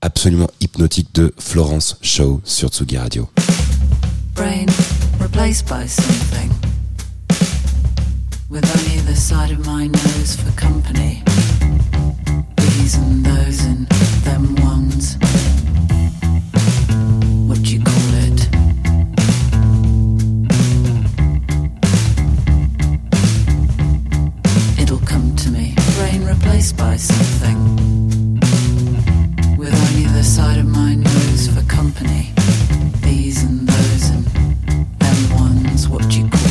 [0.00, 3.28] absolument hypnotique de Florence Shaw sur Tsugi Radio.
[4.34, 4.66] brain
[5.20, 6.73] replaced by something
[8.54, 11.24] with only the side of my nose for company.
[12.56, 13.88] These and those and
[14.22, 15.16] them ones.
[17.48, 18.40] What you call it?
[24.80, 25.74] It'll come to me.
[25.96, 27.58] Brain replaced by something
[29.58, 32.30] with only the side of my nose for company.
[33.02, 34.24] These and those and
[35.00, 36.43] them ones, what you call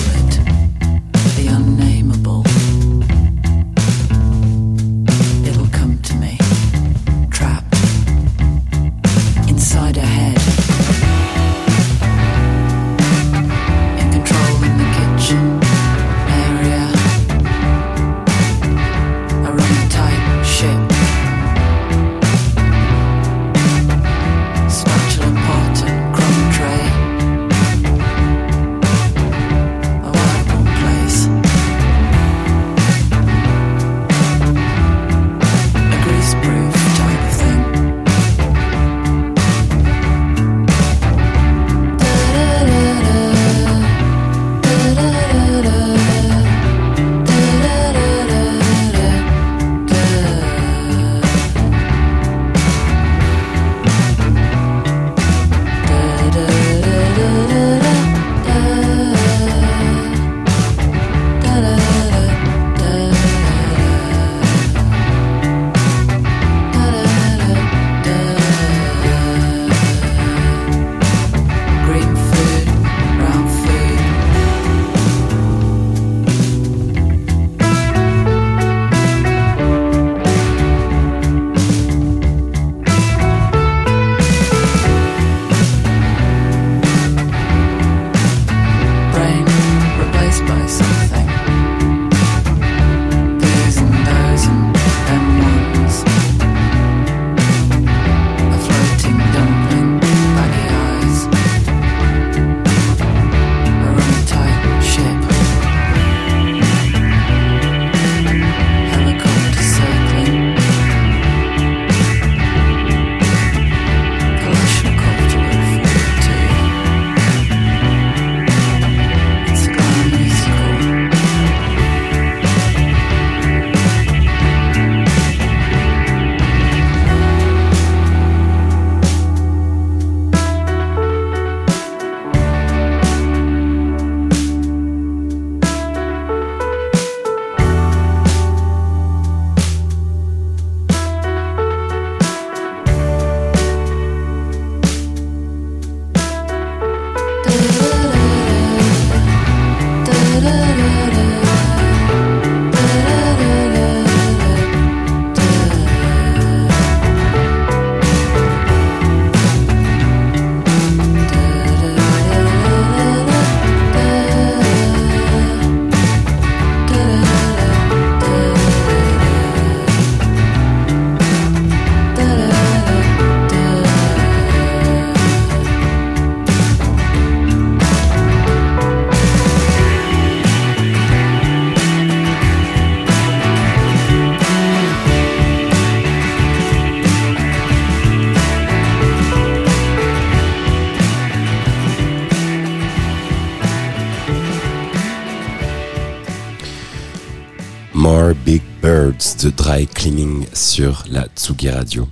[199.24, 202.10] De Dry Cleaning sur la Tsugi Radio.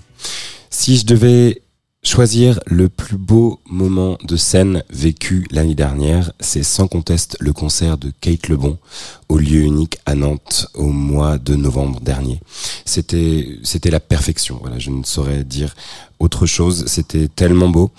[0.70, 1.62] Si je devais
[2.03, 7.97] choisir le plus beau moment de scène vécu l'année dernière, c'est sans conteste le concert
[7.97, 8.78] de Kate Lebon
[9.30, 12.39] au lieu unique à Nantes au mois de novembre dernier.
[12.86, 14.59] C'était c'était la perfection.
[14.61, 15.74] Voilà, je ne saurais dire
[16.19, 16.84] autre chose.
[16.88, 17.91] C'était tellement beau.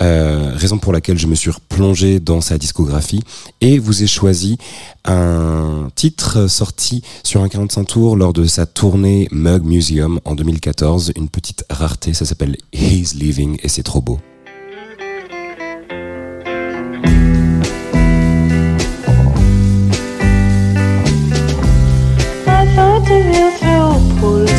[0.00, 3.22] Euh, raison pour laquelle je me suis replongé dans sa discographie
[3.60, 4.58] et vous ai choisi
[5.04, 11.12] un titre sorti sur un 45 tours lors de sa tournée Mug Museum en 2014.
[11.16, 14.18] Une petite rareté, ça s'appelle He's Leaving et c'est trop beau.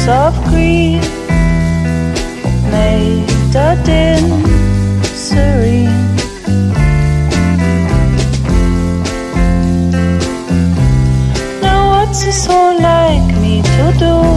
[0.08, 1.00] Of green,
[2.72, 4.44] made a dim
[5.16, 6.16] serene.
[11.62, 14.33] Now what's this all like me to do?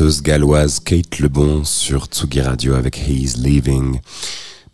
[0.00, 4.00] Chanteuse galloise Kate Lebon sur Tsugi Radio avec He's Leaving.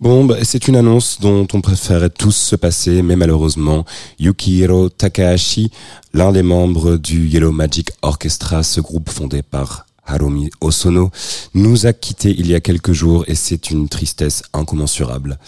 [0.00, 3.84] Bon, bah, c'est une annonce dont on préférait tous se passer, mais malheureusement,
[4.20, 5.72] Yukihiro Takahashi,
[6.14, 11.10] l'un des membres du Yellow Magic Orchestra, ce groupe fondé par Harumi Osono,
[11.54, 15.40] nous a quittés il y a quelques jours et c'est une tristesse incommensurable.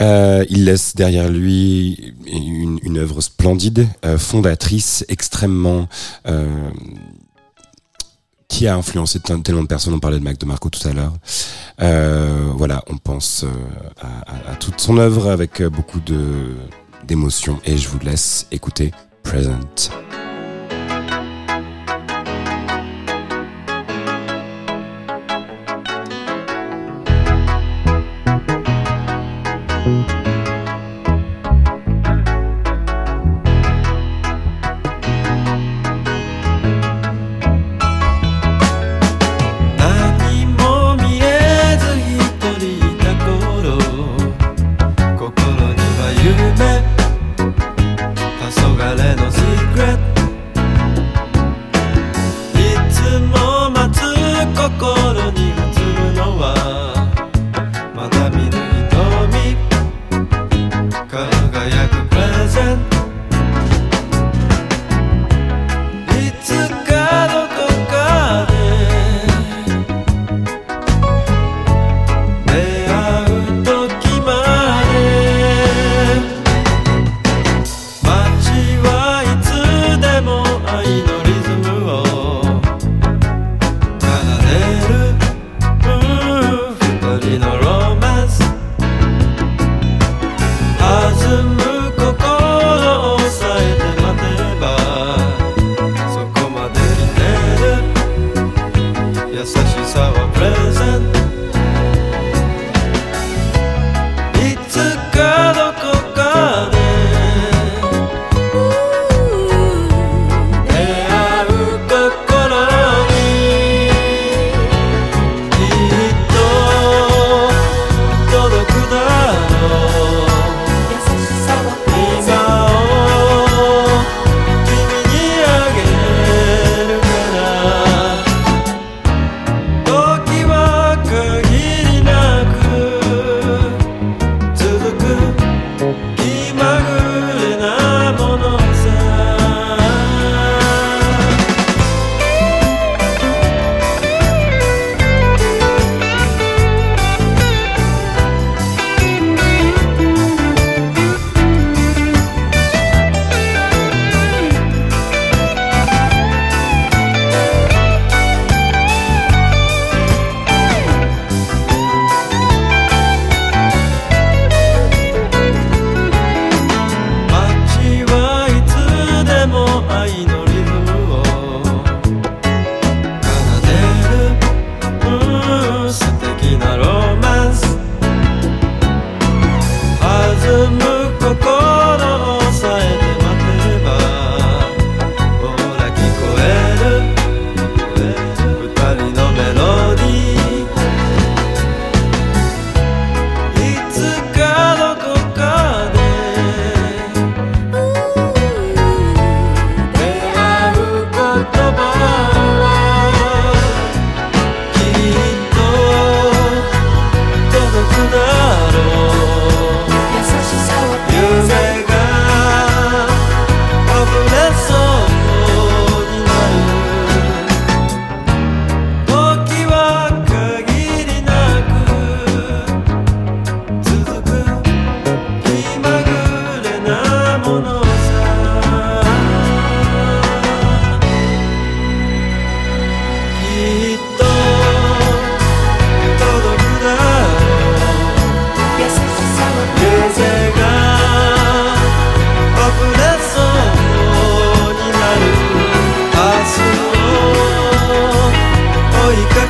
[0.00, 5.88] Euh, il laisse derrière lui une, une œuvre splendide, euh, fondatrice, extrêmement
[6.26, 6.70] euh,
[8.48, 9.94] qui a influencé tellement de personnes.
[9.94, 11.12] On parlait de Mac de Marco tout à l'heure.
[11.82, 14.02] Euh, voilà, on pense euh,
[14.48, 16.54] à, toute son œuvre avec euh, beaucoup de
[17.06, 18.90] d'émotion et je vous laisse écouter
[19.22, 19.90] Present.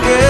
[0.03, 0.26] again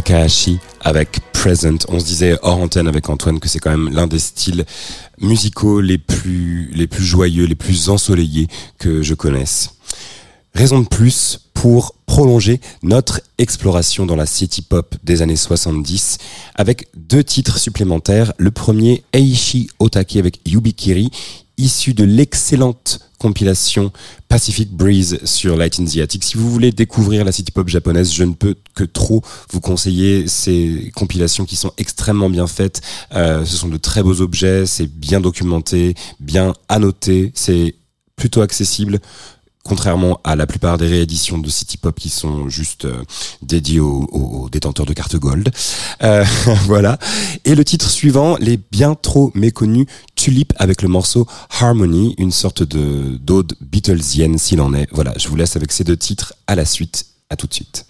[0.00, 1.76] Takahashi avec Present.
[1.88, 4.64] On se disait hors antenne avec Antoine que c'est quand même l'un des styles
[5.20, 8.48] musicaux les plus, les plus joyeux, les plus ensoleillés
[8.78, 9.74] que je connaisse.
[10.54, 16.16] Raison de plus pour prolonger notre exploration dans la city pop des années 70
[16.54, 18.32] avec deux titres supplémentaires.
[18.38, 21.10] Le premier, Eishi Otake avec Yubikiri,
[21.60, 23.92] issu de l'excellente compilation
[24.28, 26.24] Pacific Breeze sur Light in the Attic.
[26.24, 30.26] Si vous voulez découvrir la city pop japonaise, je ne peux que trop vous conseiller
[30.26, 32.80] ces compilations qui sont extrêmement bien faites.
[33.12, 37.74] Euh, ce sont de très beaux objets, c'est bien documenté, bien annoté, c'est
[38.16, 39.00] plutôt accessible
[39.64, 43.02] contrairement à la plupart des rééditions de City Pop qui sont juste euh,
[43.42, 45.50] dédiées aux, détenteurs de cartes gold.
[46.02, 46.24] Euh,
[46.64, 46.98] voilà.
[47.44, 51.26] Et le titre suivant, les bien trop méconnus Tulip avec le morceau
[51.60, 54.88] Harmony, une sorte de d'ode Beatlesienne s'il en est.
[54.92, 57.06] Voilà, je vous laisse avec ces deux titres à la suite.
[57.28, 57.86] À tout de suite.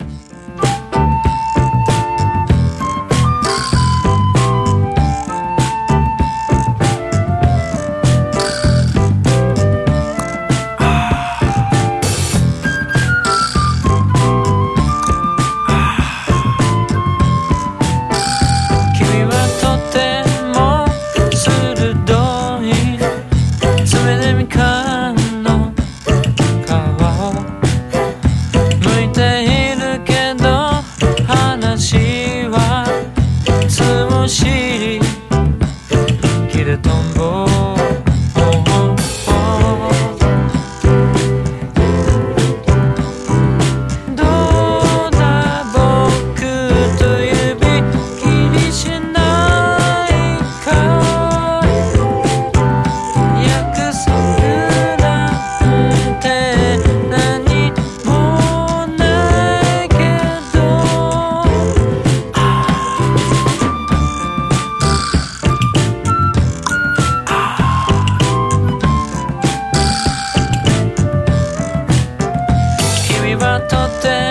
[73.70, 74.29] とって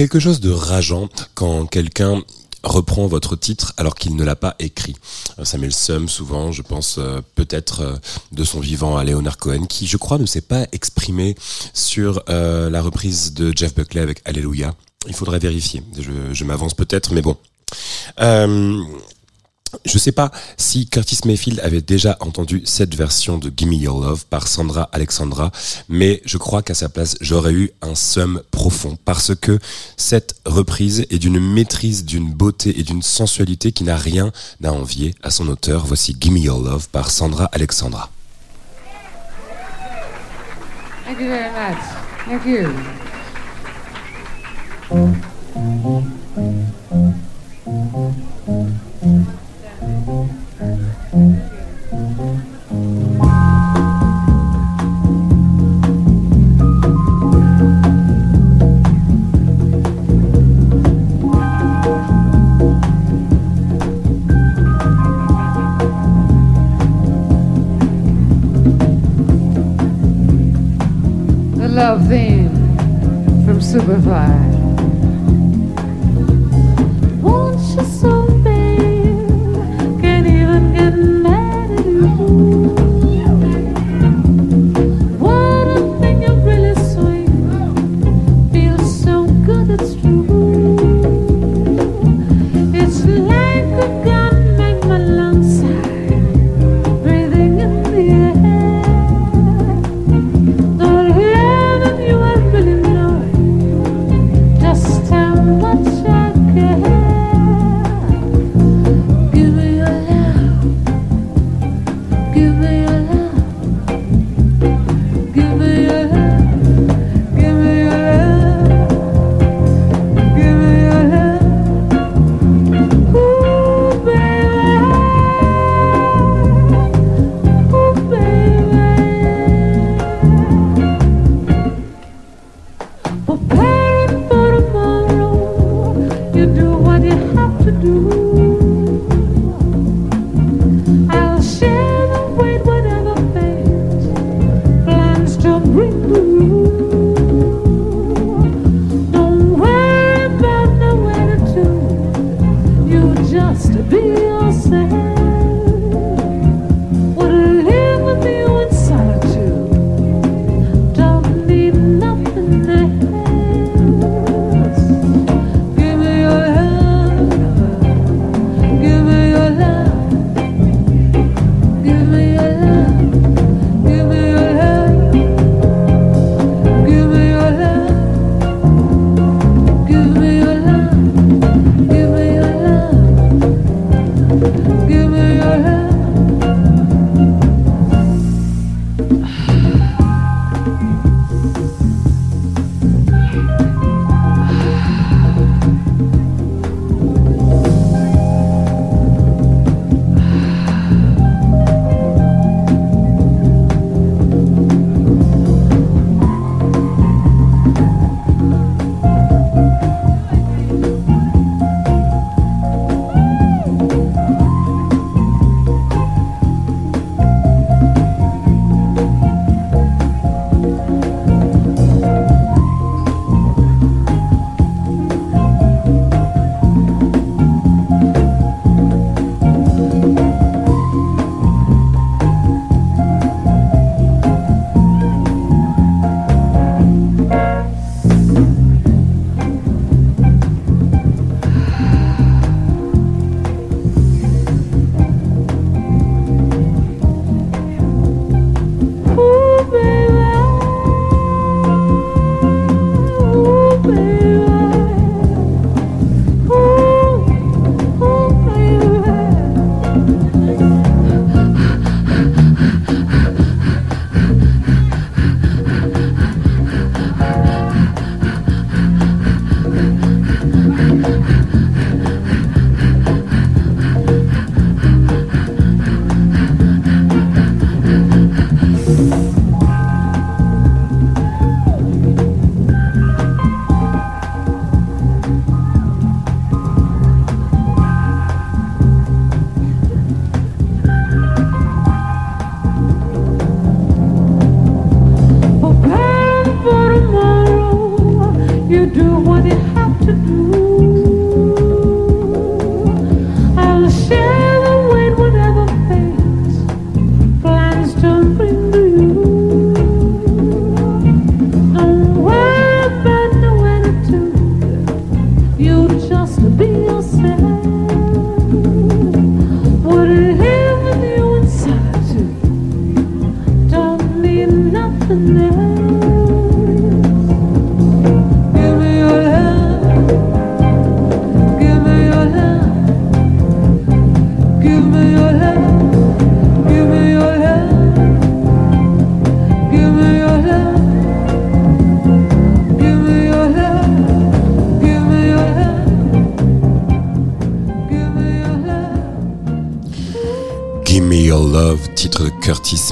[0.00, 2.22] quelque chose de rageant quand quelqu'un
[2.62, 4.96] reprend votre titre alors qu'il ne l'a pas écrit.
[5.38, 7.96] Euh, Ça met le seum souvent, je pense euh, peut-être euh,
[8.32, 11.34] de son vivant à Leonard Cohen, qui je crois ne s'est pas exprimé
[11.74, 14.74] sur euh, la reprise de Jeff Buckley avec Alléluia.
[15.06, 15.82] Il faudrait vérifier.
[16.32, 17.36] Je m'avance peut-être, mais bon.
[19.84, 24.26] Je sais pas si Curtis Mayfield avait déjà entendu cette version de Gimme Your Love
[24.26, 25.52] par Sandra Alexandra,
[25.88, 29.58] mais je crois qu'à sa place, j'aurais eu un somme profond parce que
[29.96, 34.32] cette reprise est d'une maîtrise, d'une beauté et d'une sensualité qui n'a rien
[34.64, 35.86] à envier à son auteur.
[35.86, 38.10] Voici Gimme Your Love par Sandra Alexandra.
[41.04, 41.78] Thank you very much.
[42.26, 42.68] Thank you.
[71.90, 72.50] Love theme
[73.46, 74.49] from Superfly.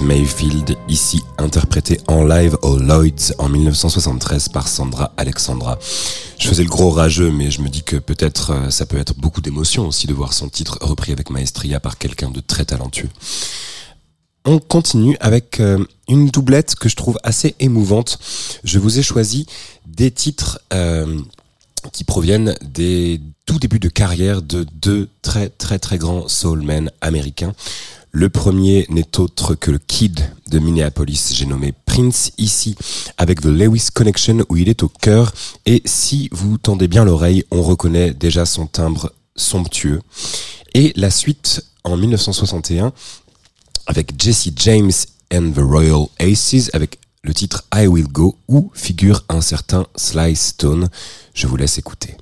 [0.01, 5.79] Mayfield, ici interprété en live au Lloyd's en 1973 par Sandra Alexandra.
[6.39, 9.15] Je faisais le gros rageux, mais je me dis que peut-être euh, ça peut être
[9.17, 13.09] beaucoup d'émotion aussi de voir son titre repris avec maestria par quelqu'un de très talentueux.
[14.45, 18.19] On continue avec euh, une doublette que je trouve assez émouvante.
[18.65, 19.47] Je vous ai choisi
[19.87, 21.21] des titres euh,
[21.93, 27.55] qui proviennent des tout débuts de carrière de deux très très très grands soulmen américains.
[28.11, 30.21] Le premier n'est autre que le Kid
[30.51, 32.75] de Minneapolis, j'ai nommé Prince ici,
[33.19, 35.33] avec The Lewis Connection où il est au cœur.
[35.67, 40.01] Et si vous tendez bien l'oreille, on reconnaît déjà son timbre somptueux.
[40.75, 42.93] Et la suite en 1961
[43.87, 44.93] avec Jesse James
[45.33, 50.35] and the Royal Aces avec le titre I Will Go où figure un certain Sly
[50.35, 50.89] Stone.
[51.35, 52.17] Je vous laisse écouter.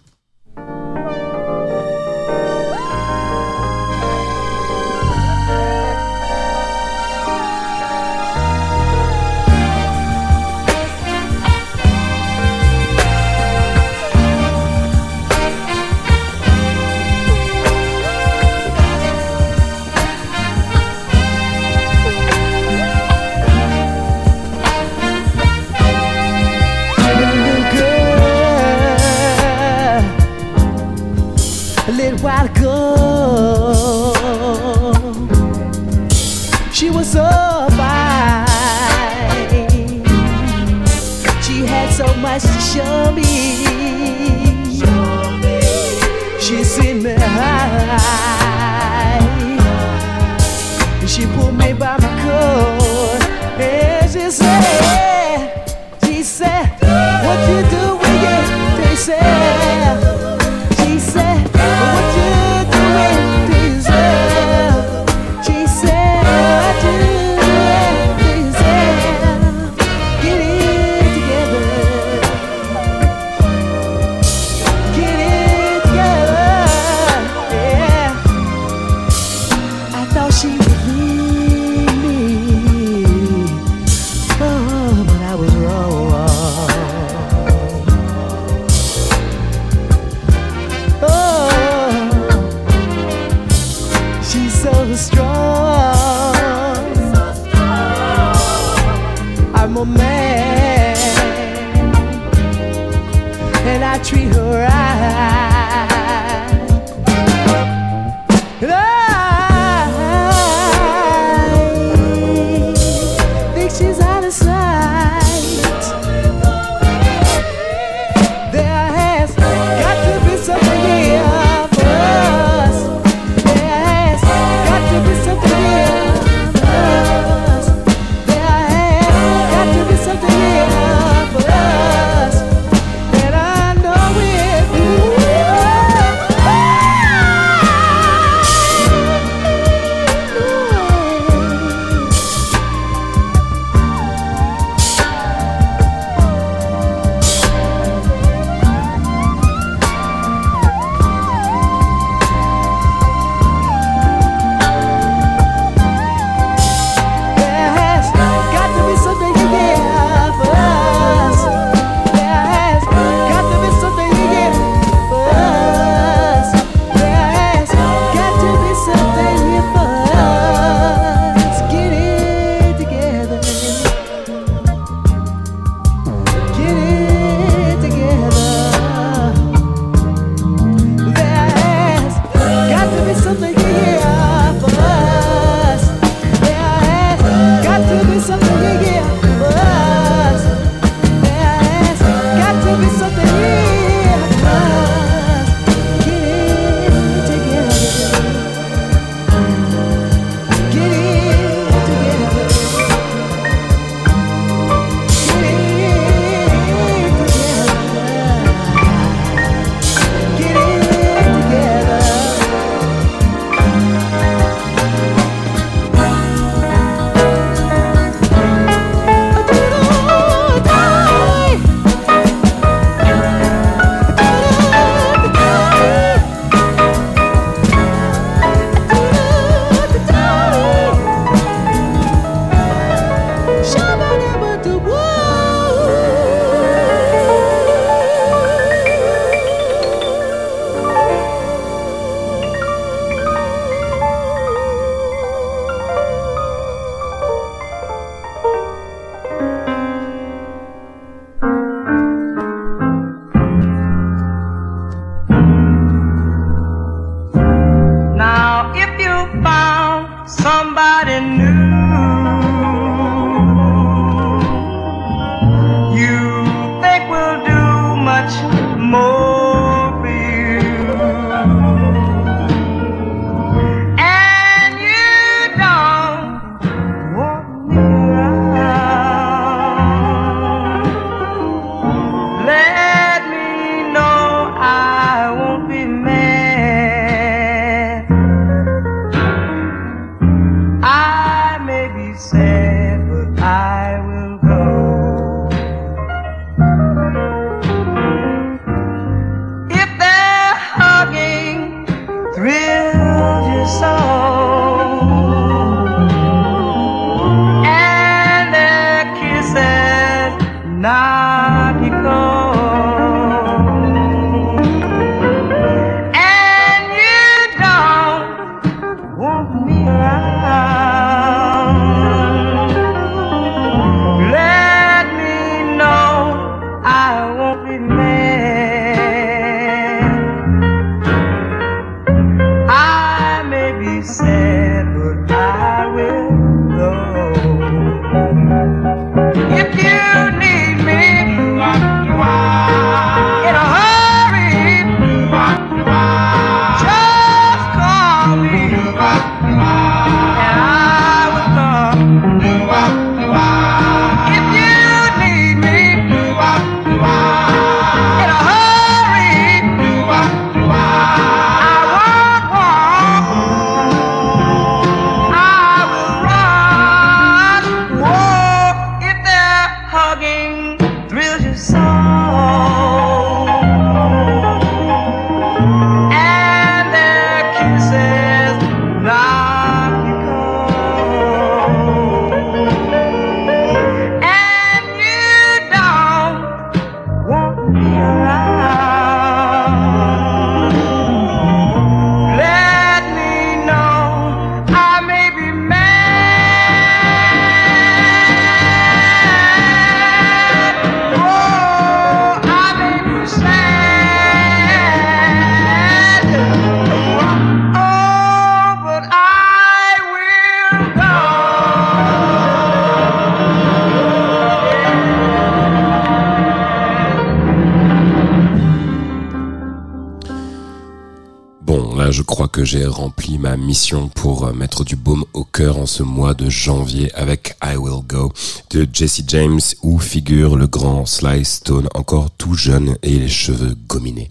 [422.67, 426.51] J'ai rempli ma mission pour euh, mettre du baume au cœur en ce mois de
[426.51, 428.33] janvier avec I Will Go
[428.71, 433.77] de Jesse James où figure le grand Sly Stone encore tout jeune et les cheveux
[433.87, 434.31] gominés.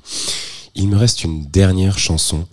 [0.75, 2.45] Il me reste une dernière chanson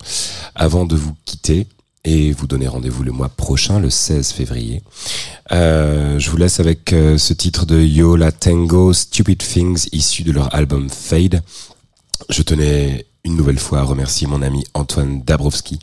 [0.54, 1.66] avant de vous quitter
[2.04, 4.82] et vous donner rendez-vous le mois prochain, le 16 février.
[5.50, 10.30] Euh, je vous laisse avec euh, ce titre de Yola Tango, Stupid Things, issu de
[10.30, 11.42] leur album Fade.
[12.30, 15.78] Je tenais une nouvelle fois à remercier mon ami Antoine Dabrowski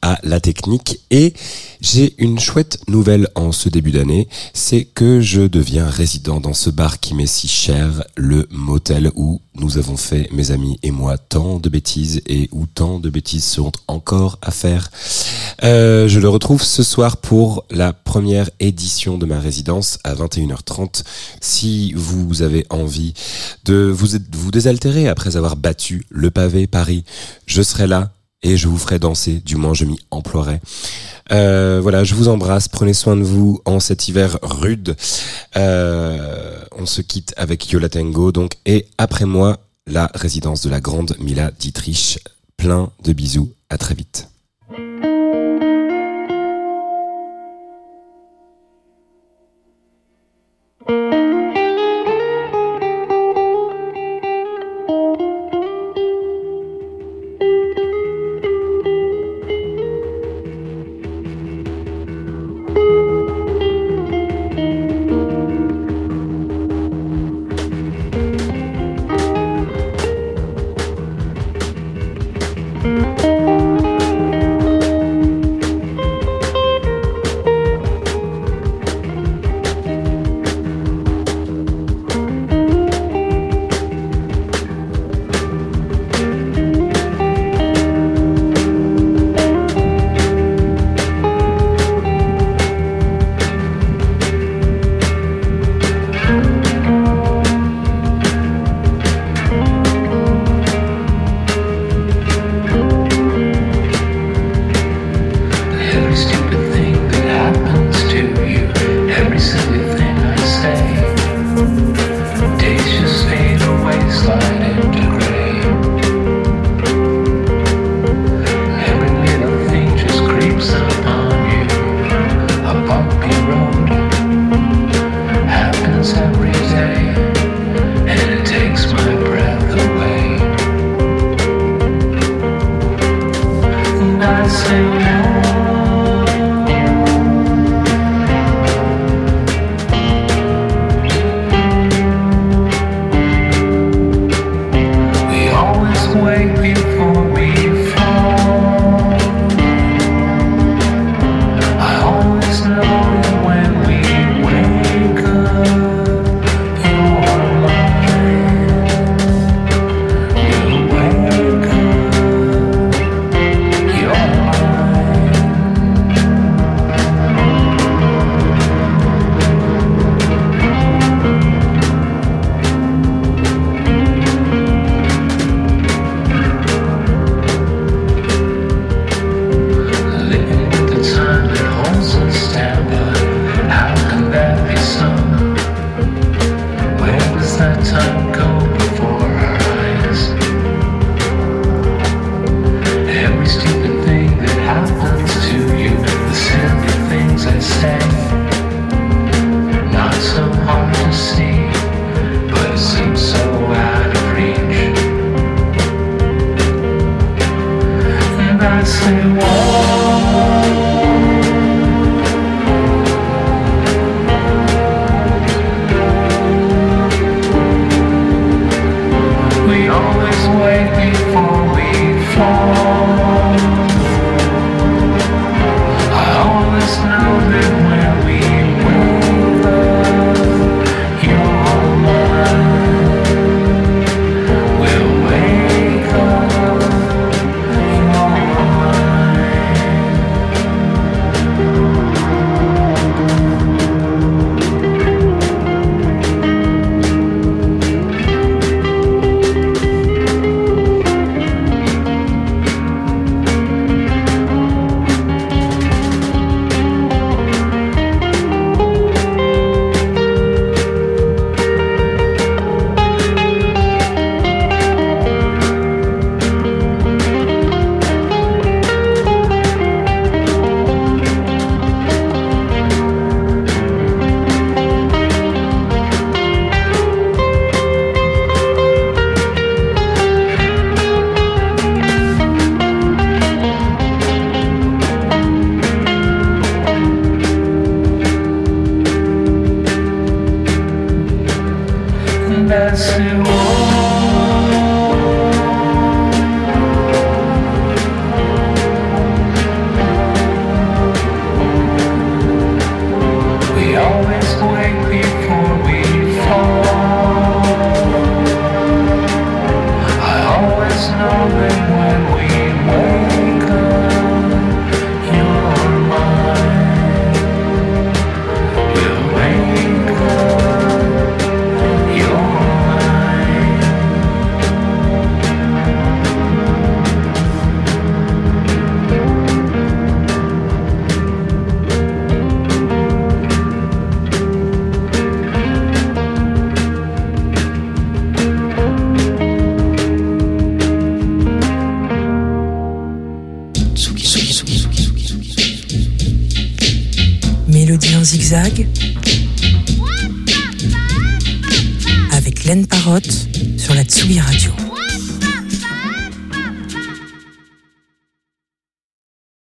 [0.00, 1.34] à la technique et
[1.82, 6.70] j'ai une chouette nouvelle en ce début d'année, c'est que je deviens résident dans ce
[6.70, 11.18] bar qui m'est si cher, le motel où nous avons fait, mes amis et moi,
[11.18, 14.90] tant de bêtises et où tant de bêtises seront encore à faire.
[15.64, 21.02] Euh, je le retrouve ce soir pour la première édition de ma résidence à 21h30.
[21.40, 23.14] Si vous avez envie
[23.64, 27.04] de vous, désaltérer après avoir battu le pavé Paris,
[27.46, 28.12] je serai là
[28.42, 30.60] et je vous ferai danser, du moins je m'y emploierai.
[31.32, 34.94] Euh, voilà, je vous embrasse, prenez soin de vous en cet hiver rude.
[35.56, 40.80] Euh, on se quitte avec Yola Tango, donc, et après moi, la résidence de la
[40.80, 42.18] grande Mila Dietrich.
[42.56, 44.28] Plein de bisous, à très vite.